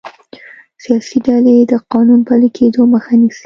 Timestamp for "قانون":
1.91-2.19